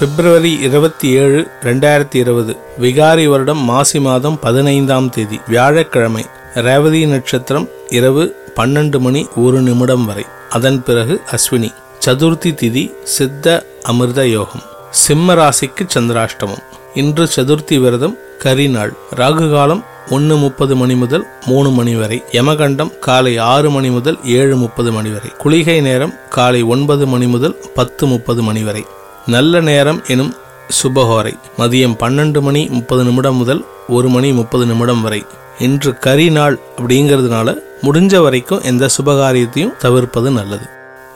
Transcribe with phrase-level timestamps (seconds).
[0.00, 6.24] பிப்ரவரி இருபத்தி ஏழு ரெண்டாயிரத்தி இருபது விகாரி வருடம் மாசி மாதம் பதினைந்தாம் தேதி வியாழக்கிழமை
[6.54, 8.24] ரேவதி நட்சத்திரம் இரவு
[8.56, 10.24] பன்னெண்டு மணி ஒரு நிமிடம் வரை.
[10.50, 11.70] அதன் பிறகு அஸ்வினி
[12.06, 14.62] சதுர்த்தி திதி சித்த அமிர்த யோகம்.
[14.90, 16.62] சிம்ம ராசிக்கு சந்திராஷ்டமம்.
[16.94, 22.22] இன்று சதுர்த்தி விரதம் கரிநாள் ராகு காலம் ஒன்று முப்பது மணி முதல் மூணு மணி வரை.
[22.32, 25.32] யமகண்டம் காலை ஆறு மணி முதல் ஏழு முப்பது மணி வரை.
[25.38, 28.84] குளிகை நேரம் காலை ஒன்பது மணி முதல் பத்து முப்பது மணி வரை.
[29.34, 30.32] நல்ல நேரம் எனும்
[30.78, 31.32] சுபஹோரை.
[31.58, 35.20] மதியம் பன்னெண்டு மணி முப்பது நிமிடம் முதல் ஒரு மணி முப்பது நிமிடம் வரை.
[35.58, 40.66] இன்று கரி நாள் அப்படிங்கிறதுனால முடிஞ்ச வரைக்கும் எந்த சுபகாரியத்தையும் தவிர்ப்பது நல்லது.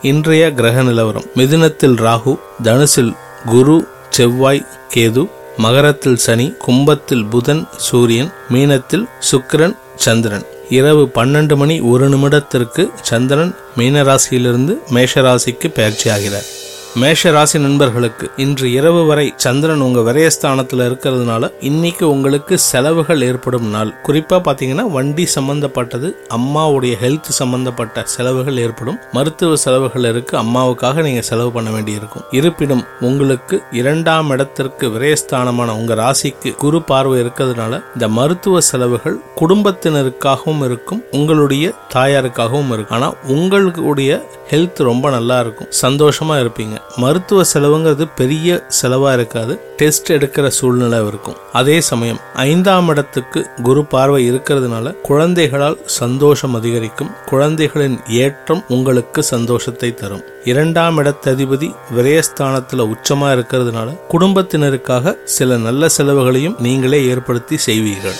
[0.01, 1.27] இன்றைய கிரக நிலவரம்.
[1.35, 3.13] மிதுனத்தில் ராகு தனுசில்
[3.45, 3.77] குரு
[4.09, 5.23] செவ்வாய் கேது
[5.57, 10.45] மகரத்தில் சனி கும்பத்தில் புதன் சூரியன் மீனத்தில் சுக்கிரன் சந்திரன்.
[10.69, 16.49] இரவு பன்னெண்டு மணி ஒரு நிமிடத்திற்கு சந்திரன் மீனராசியிலிருந்து மேஷராசிக்கு பயிற்சியாகிறார்
[16.95, 23.93] மேஷ ராசி நண்பர்களுக்கு இன்று இரவு வரை சந்திரன் உங்க விரயஸ்தானத்துல இருக்கிறதுனால இன்னைக்கு உங்களுக்கு செலவுகள் ஏற்படும் நாள்.
[24.03, 28.99] குறிப்பா பாத்தீங்கன்னா வண்டி சம்பந்தப்பட்டது அம்மாவுடைய ஹெல்த் சம்பந்தப்பட்ட செலவுகள் ஏற்படும்.
[29.11, 32.23] மருத்துவ செலவுகள் இருக்கு அம்மாவுக்காக நீங்க செலவு பண்ண வேண்டியிருக்கும்.
[32.31, 41.03] இருப்பினும் உங்களுக்கு இரண்டாம் இடத்திற்கு விரயஸ்தானமான உங்க ராசிக்கு குரு பார்வை இருக்கிறதுனால இந்த மருத்துவ செலவுகள் குடும்பத்தினருக்காகவும் இருக்கும்
[41.11, 42.97] உங்களுடைய தாயாருக்காகவும் இருக்கும்.
[42.97, 45.67] ஆனா உங்களுடைய ஹெல்த் ரொம்ப நல்லா இருக்கும்.
[45.81, 46.83] சந்தோஷமா இருப்பீங்க.
[46.97, 49.59] மருத்துவ செலவுங்கிறது பெரிய செலவாக இருக்காது.
[49.75, 51.35] டெஸ்ட் எடுக்கிற சூழ்நிலை இருக்கும்.
[51.53, 57.11] அதே சமயம் ஐந்தாம் இடத்துக்கு குரு பார்வை இருக்கிறதுனால குழந்தைகளால் சந்தோஷம் அதிகரிக்கும்.
[57.25, 60.23] குழந்தைகளின் ஏற்றம் உங்களுக்கு சந்தோஷத்தை தரும்.
[60.43, 68.17] இரண்டாம் இடத்ததிபதி விரயஸ்தானத்தில் உச்சமாக இருக்கிறதுனால குடும்பத்தினருக்காக சில நல்ல செலவுகளையும் நீங்களே ஏற்படுத்தி செய்வீர்கள்.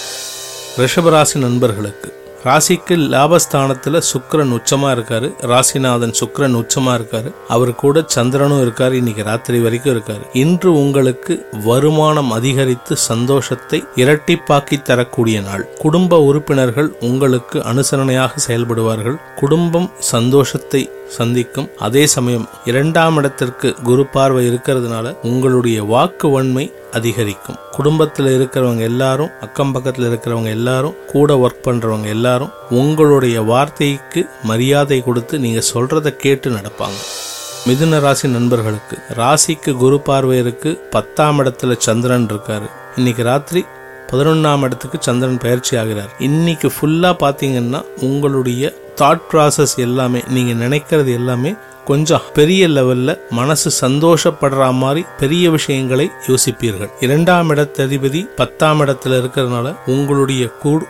[0.78, 5.30] ரிஷபராசி நண்பர்களுக்கு ராசிக்கு லாபஸ்தானத்துல சுக்கரன் உச்சமா இருக்காரு.
[5.42, 7.32] ராசிநாதன் சுக்கரன் உச்சமா இருக்காரு.
[7.48, 8.92] அவர் கூட சந்திரனும் இருக்காரு.
[8.92, 10.22] இன்னைக்கு ராத்திரி வரைக்கும் இருக்காரு.
[10.34, 15.68] இன்று உங்களுக்கு வருமானம் அதிகரித்து சந்தோஷத்தை இரட்டிப்பாக்கி தரக்கூடிய நாள்.
[15.78, 19.22] குடும்ப உறுப்பினர்கள் உங்களுக்கு அனுசரணையாக செயல்படுவார்கள்.
[19.36, 21.70] குடும்பம் சந்தோஷத்தை சந்திக்கும்.
[21.80, 27.56] அதே சமயம் இரண்டாம் இடத்திற்கு குரு பார்வை இருக்கிறதுனால உங்களுடைய வாக்கு வன்மை அதிகரிக்கும்.
[27.72, 35.40] குடும்பத்தில் இருக்கிறவங்க எல்லாரும் அக்கம் பக்கத்தில் இருக்கிறவங்க எல்லாரும் கூட ஒர்க் பண்றவங்க எல்லாரும் உங்களுடைய வார்த்தைக்கு மரியாதை கொடுத்து
[35.40, 37.00] நீங்க சொல்றத கேட்டு நடப்பாங்க.
[37.68, 42.70] மிதுன ராசி நண்பர்களுக்கு ராசிக்கு குரு பார்வை இருக்கு பத்தாம் இடத்துல சந்திரன் இருக்காரு.
[42.96, 43.66] இன்னைக்கு ராத்திரி
[44.12, 46.16] பதினொன்னாம் இடத்துக்கு சந்திரன் பயிற்சி ஆகிறார்.
[46.20, 51.54] இன்னைக்கு ஃபுல்லா பாத்தீங்கன்னா உங்களுடைய தாட் ப்ராசஸ் எல்லாமே நீங்கள் நினைக்கிறது எல்லாமே
[51.86, 56.92] கொஞ்சம் பெரிய லெவல்ல மனசு சந்தோஷப்படுற மாதிரி பெரிய விஷயங்களை யோசிப்பீர்கள்.
[57.00, 60.46] இரண்டாம் இடத்ததிபதி பத்தாம் இடத்துல இருக்கிறதுனால உங்களுடைய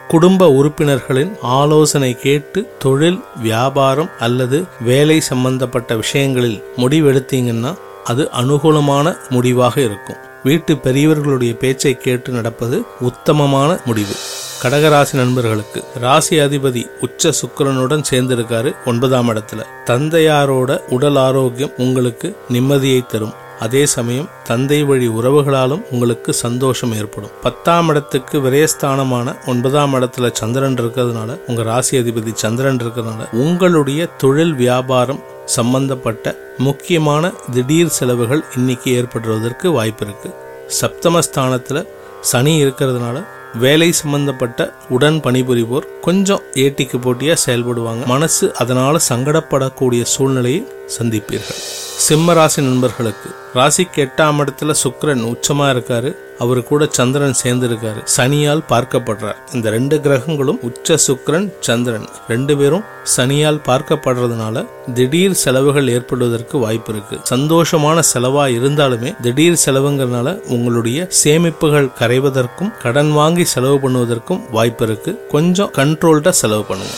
[0.07, 7.73] குடும்ப உறுப்பினர்களின் ஆலோசனை கேட்டு தொழில் வியாபாரம் அல்லது வேலை சம்பந்தப்பட்ட விஷயங்களில் முடிவெடுத்தீங்கன்னா
[8.03, 10.21] அது அனுகூலமான முடிவாக இருக்கும்.
[10.44, 14.15] வீட்டு பெரியவர்களுடைய பேச்சை கேட்டு நடப்பது உத்தமமான முடிவு.
[14.61, 19.61] கடகராசி நண்பர்களுக்கு ராசி அதிபதி உச்ச சுக்கரனுடன் சேர்ந்திருக்காரு ஒன்பதாம் இடத்துல.
[19.85, 23.33] தந்தையாரோட உடல் ஆரோக்கியம் உங்களுக்கு நிம்மதியை தரும்.
[23.59, 27.29] அதே சமயம் தந்தை வழி உறவுகளாலும் உங்களுக்கு சந்தோஷம் ஏற்படும்.
[27.41, 35.23] பத்தாம் இடத்துக்கு விரயஸ்தானமான ஒன்பதாம் இடத்துல சந்திரன் இருக்கிறதுனால உங்க ராசி அதிபதி சந்திரன் இருக்கிறதுனால உங்களுடைய தொழில் வியாபாரம்
[35.45, 40.33] சம்பந்தப்பட்ட முக்கியமான திடீர் செலவுகள் இன்னைக்கு ஏற்படுவதற்கு வாய்ப்பு இருக்கு.
[40.81, 41.88] சப்தமஸ்தானத்துல
[42.21, 43.17] சனி இருக்கிறதுனால
[43.57, 48.05] வேலை சம்பந்தப்பட்ட உடன் பணிபுரிவோர் கொஞ்சம் ஏட்டிக்கு போட்டியா செயல்படுவாங்க.
[48.05, 50.67] மனசு அதனால சங்கடப்படக்கூடிய சூழ்நிலையை
[50.99, 51.61] சந்திப்பீர்கள்.
[52.09, 56.09] சிம்மராசி நண்பர்களுக்கு ராசிக்கு எட்டாம் இடத்துல சுக்கரன் உச்சமா இருக்காரு.
[56.43, 58.01] அவரு கூட சந்திரன் சேர்ந்திருக்காரு.
[58.18, 59.38] சனியால் பார்க்கப்படுறார்.
[59.53, 62.07] இந்த ரெண்டு கிரகங்களும் உச்ச சுக்கரன் சந்திரன்.
[62.27, 62.83] ரெண்டு பேரும்
[63.18, 67.19] சனியால் பார்க்கப்படுறதுனால திடீர் செலவுகள் ஏற்படுவதற்கு வாய்ப்பு இருக்கு.
[67.35, 75.13] சந்தோஷமான செலவா இருந்தாலுமே திடீர் செலவுங்கிறதுனால உங்களுடைய சேமிப்புகள் கரைவதற்கும் கடன் வாங்கி செலவு பண்ணுவதற்கும் வாய்ப்பு இருக்கு.
[75.35, 76.94] கொஞ்சம் கண்ட்ரோல்டா செலவு பண்ணுங்க.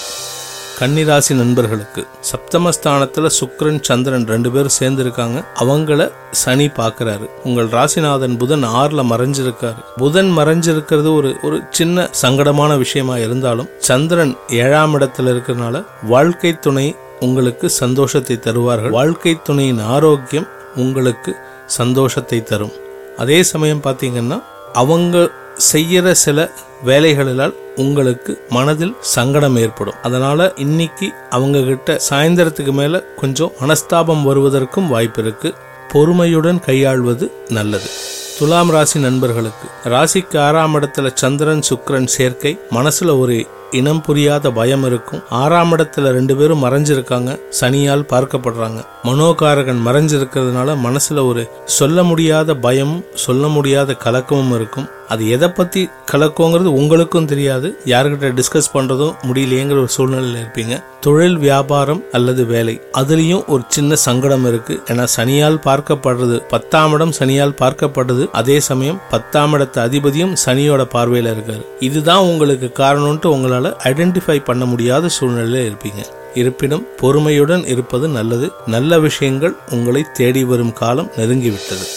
[0.79, 5.37] கன்னிராசி நண்பர்களுக்கு சப்தமஸ்தானத்துல சுக்கரன் சந்திரன் ரெண்டு பேரும் சேர்ந்துருக்காங்க.
[5.59, 7.25] அவங்கள சனி பாக்குறாரு.
[7.43, 9.81] உங்கள் ராசிநாதன் புதன் ஆறுல மறைஞ்சிருக்காரு.
[9.95, 17.69] புதன் மறைஞ்சிருக்கிறது ஒரு ஒரு சின்ன சங்கடமான விஷயமா இருந்தாலும் சந்திரன் ஏழாம் இடத்துல இருக்கிறதுனால வாழ்க்கை துணை உங்களுக்கு
[17.69, 18.95] சந்தோஷத்தை தருவார்கள்.
[18.99, 21.35] வாழ்க்கை துணையின் ஆரோக்கியம் உங்களுக்கு
[21.65, 22.71] சந்தோஷத்தை தரும்.
[23.17, 26.49] அதே சமயம் பார்த்தீங்கன்னா அவங்க செய்கிற சில
[26.85, 29.93] வேலைகளால் உங்களுக்கு மனதில் சங்கடம் ஏற்படும்.
[30.03, 35.55] அதனால இன்னைக்கு அவங்க கிட்ட சாயந்தரத்துக்கு மேல கொஞ்சம் மனஸ்தாபம் வருவதற்கும் வாய்ப்பு இருக்கு.
[35.91, 37.89] பொறுமையுடன் கையாள்வது நல்லது.
[38.37, 42.59] துலாம் ராசி நண்பர்களுக்கு ராசிக்கு ஆறாம் இடத்துல சந்திரன் சுக்ரன் சேர்க்கை.
[42.69, 45.23] மனசுல ஒரு இனம் புரியாத பயம் இருக்கும்.
[45.29, 47.39] ஆறாம் இடத்துல ரெண்டு பேரும் மறைஞ்சிருக்காங்க.
[47.59, 48.83] சனியால் பார்க்கப்படுறாங்க.
[49.03, 54.89] மனோகாரகன் மறைஞ்சிருக்கிறதுனால மனசுல ஒரு சொல்ல முடியாத பயமும் சொல்ல முடியாத கலக்கமும் இருக்கும்.
[55.07, 57.79] அது எதை பத்தி கலக்கங்கிறது உங்களுக்கும் தெரியாது.
[57.85, 60.83] யாருக்கிட்ட டிஸ்கஸ் பண்றதும் முடியலையேங்கிற ஒரு சூழ்நிலையில இருப்பீங்க.
[60.99, 62.81] தொழில் வியாபாரம் அல்லது வேலை.
[62.93, 64.81] அதுலயும் ஒரு சின்ன சங்கடம் இருக்கு.
[64.85, 68.29] ஏன்னா சனியால் பார்க்கப்படுறது பத்தாம் இடம் சனியால் பார்க்கப்படுது.
[68.31, 71.65] அதே சமயம் பத்தாம் இடத்து அதிபதியும் சனியோட பார்வையில் இருக்காரு.
[71.79, 76.05] இதுதான் உங்களுக்கு காரணம்ன்ட்டு உங்களால ஐடென்டிஃபை பண்ண முடியாத சூழ்நிலையில இருப்பீங்க.
[76.33, 78.51] இருப்பினும் பொறுமையுடன் இருப்பது நல்லது.
[78.65, 81.87] நல்ல விஷயங்கள் உங்களை தேடி வரும் காலம் நெருங்கிவிட்டது.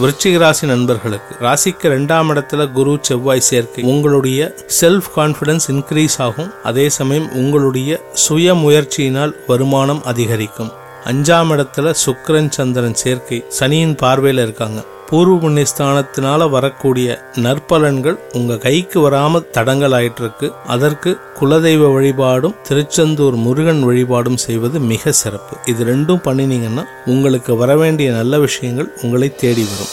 [0.00, 3.84] விருச்சிக ராசி நண்பர்களுக்கு ராசிக்கு ரெண்டாம் இடத்துல குரு செவ்வாய் சேர்க்கை.
[3.84, 6.52] உங்களுடைய செல்ஃப் கான்பிடன்ஸ் இன்க்ரீஸ் ஆகும்.
[6.62, 10.72] அதே சமயம் உங்களுடைய சுய முயற்சியினால் வருமானம் அதிகரிக்கும்.
[11.04, 14.84] அஞ்சாம் இடத்துல சுக்கரன் சந்திரன் சேர்க்கை சனியின் பார்வையில் இருக்காங்க.
[15.12, 21.10] பூர்வ புண்ணியஸ்தானத்தினால வரக்கூடிய நற்பலன்கள் உங்க கைக்கு வராம தடங்கள் இருக்கு அதற்கு
[21.40, 25.56] குலதெய்வ வழிபாடும் திருச்செந்தூர் முருகன் வழிபாடும் செய்வது மிக சிறப்பு.
[25.66, 29.92] இது ரெண்டும் பண்ணினீங்கன்னா உங்களுக்கு வரவேண்டிய நல்ல விஷயங்கள் உங்களை தேடி வரும்.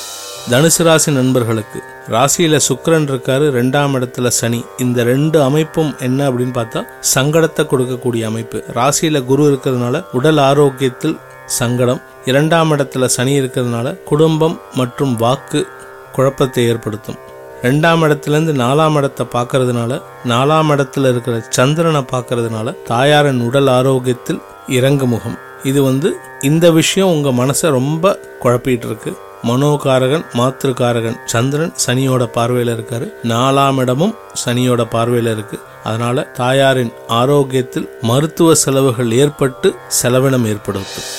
[0.51, 1.79] தனுசு ராசி நண்பர்களுக்கு
[2.11, 4.63] ராசியில சுக்கரன் இருக்காரு ரெண்டாம் இடத்துல சனி.
[4.77, 6.83] இந்த ரெண்டு அமைப்பும் என்ன அப்படின்னு பார்த்தா
[7.15, 8.63] சங்கடத்தை கொடுக்கக்கூடிய அமைப்பு.
[8.73, 11.17] ராசியில குரு இருக்கிறதுனால உடல் ஆரோக்கியத்தில்
[11.57, 15.67] சங்கடம் இரண்டாம் இடத்துல சனி இருக்கிறதுனால குடும்பம் மற்றும் வாக்கு
[16.11, 17.19] குழப்பத்தை ஏற்படுத்தும்.
[17.61, 20.01] ரெண்டாம் இடத்துலேருந்து நாலாம் இடத்தை பார்க்கறதுனால
[20.31, 25.37] நாலாம் இடத்துல இருக்கிற சந்திரனை பார்க்கறதுனால தாயாரின் உடல் ஆரோக்கியத்தில் இறங்கு முகம்.
[25.63, 26.09] இது வந்து
[26.41, 29.11] இந்த விஷயம் உங்கள் மனசை ரொம்ப குழப்பிட்டு இருக்கு.
[29.47, 33.07] மனோகாரகன் மாத்திருக்காரகன் சந்திரன் சனியோட பார்வையில் இருக்காரு.
[33.23, 34.15] நாலாம் இடமும்
[34.45, 35.59] சனியோட பார்வையில் இருக்கு.
[35.83, 39.69] அதனால தாயாரின் ஆரோக்கியத்தில் மருத்துவ செலவுகள் ஏற்பட்டு
[40.01, 41.09] செலவினம் ஏற்படுத்தும்.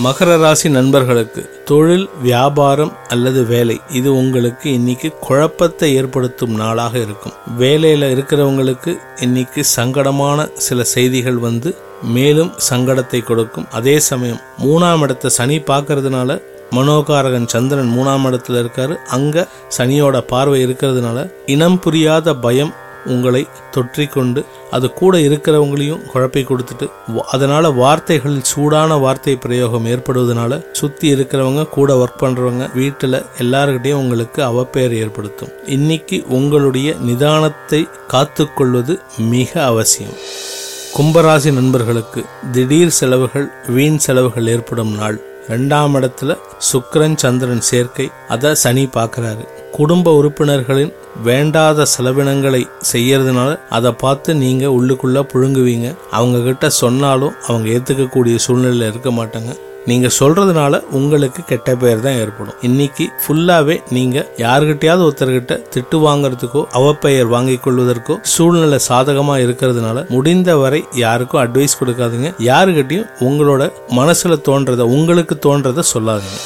[0.00, 7.34] மகர ராசி நண்பர்களுக்கு தொழில் வியாபாரம் அல்லது வேலை இது உங்களுக்கு இன்னைக்கு குழப்பத்தை ஏற்படுத்தும் நாளாக இருக்கும்.
[7.58, 13.68] வேலையில இருக்கிறவங்களுக்கு இன்னைக்கு சங்கடமான சில செய்திகள் வந்து மேலும் சங்கடத்தை கொடுக்கும்.
[13.70, 16.40] அதே சமயம் மூணாம் இடத்த சனி பார்க்கறதுனால
[16.76, 18.96] மனோகாரகன் சந்திரன் மூணாம் இடத்துல இருக்காரு.
[19.08, 19.46] அங்க
[19.78, 22.72] சனியோட பார்வை இருக்கிறதுனால இனம் புரியாத பயம்
[23.04, 31.14] உங்களை தொற்றிக்கொண்டு அது கூட இருக்கிறவங்களையும் குழப்பி கொடுத்துட்டு வ- அதனால வார்த்தைகளில் சூடான வார்த்தை பிரயோகம் ஏற்படுவதனால சுத்தி
[31.14, 35.48] இருக்கிறவங்க கூட ஒர்க் பண்றவங்க வீட்டுல எல்லாருக்கிட்டையும் உங்களுக்கு அவப்பெயர் ஏற்படுத்தும்.
[35.66, 40.12] இன்னைக்கு உங்களுடைய நிதானத்தை காத்துக்கொள்வது மிக அவசியம்.
[40.98, 45.20] கும்பராசி நண்பர்களுக்கு திடீர் செலவுகள் வீண் செலவுகள் ஏற்படும் நாள்.
[45.48, 46.38] ரெண்டாம் இடத்துல
[46.72, 49.48] சுக்கரன் சந்திரன் சேர்க்கை அதை சனி பார்க்கறாரு.
[49.72, 50.92] குடும்ப உறுப்பினர்களின்
[51.22, 55.96] வேண்டாத செலவினங்களை செய்யறதுனால அதை பார்த்து நீங்க உள்ளுக்குள்ள புழுங்குவீங்க.
[56.10, 59.56] அவங்க கிட்ட சொன்னாலும் அவங்க ஏத்துக்கக்கூடிய சூழ்நிலையில இருக்க மாட்டாங்க.
[59.90, 62.58] நீங்க சொல்றதுனால உங்களுக்கு கெட்ட பேர் தான் ஏற்படும்.
[62.68, 70.82] இன்னைக்கு ஃபுல்லாவே நீங்க யாருகிட்டயாவது ஒருத்தர்கிட்ட திட்டு வாங்குறதுக்கோ அவப்பெயர் வாங்கிக் கொள்வதற்கோ சூழ்நிலை சாதகமா இருக்கிறதுனால முடிந்த வரை
[71.04, 72.30] யாருக்கும் அட்வைஸ் கொடுக்காதுங்க.
[72.50, 73.70] யாருகிட்டயும் உங்களோட
[74.00, 76.38] மனசுல தோன்றத உங்களுக்கு தோன்றத சொல்லாதுங்க.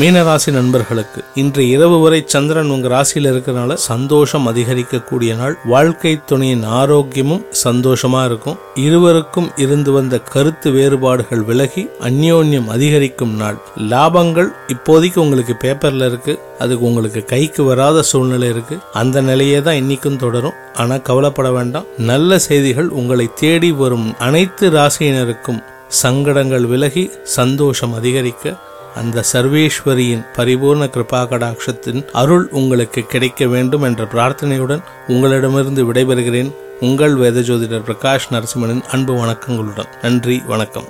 [0.00, 5.58] மீனராசி நண்பர்களுக்கு இன்று இரவு வரை சந்திரன் உங்க ராசியில இருக்கிறனால சந்தோஷம் அதிகரிக்கக்கூடிய நாள்.
[5.64, 8.58] வாழ்க்கை துணையின் ஆரோக்கியமும் சந்தோஷமா இருக்கும்.
[8.74, 13.58] இருவருக்கும் இருந்து வந்த கருத்து வேறுபாடுகள் விலகி அந்யோன்யம் அதிகரிக்கும் நாள்.
[13.78, 16.38] லாபங்கள் இப்போதைக்கு உங்களுக்கு பேப்பர்ல இருக்கு.
[16.58, 18.78] அதுக்கு உங்களுக்கு கைக்கு வராத சூழ்நிலை இருக்கு.
[18.92, 20.58] அந்த நிலையே தான் இன்னைக்கும் தொடரும்.
[20.74, 21.84] ஆனா கவலைப்பட வேண்டாம்.
[21.98, 28.56] நல்ல செய்திகள் உங்களை தேடி வரும் அனைத்து ராசியினருக்கும் சங்கடங்கள் விலகி சந்தோஷம் அதிகரிக்க
[28.94, 36.52] அந்த சர்வேஸ்வரியின் பரிபூர்ண கிருபா கடாட்சத்தின் அருள் உங்களுக்கு கிடைக்க வேண்டும் என்ற பிரார்த்தனையுடன் உங்களிடமிருந்து விடைபெறுகிறேன்.
[36.80, 39.88] உங்கள் வேத ஜோதிடர் பிரகாஷ் நரசிம்மனின் அன்பு வணக்கங்களுடன்.
[40.02, 40.84] நன்றி வணக்கம்.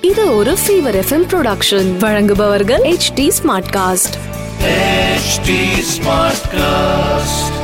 [0.00, 3.32] இது ஒரு ஃபீவர் எஃப்எம் ப்ரொடக்ஷன் வழங்குபவர்கள் H D
[3.72, 4.18] Smartcast
[4.62, 5.48] HT
[5.96, 7.59] Smartcast.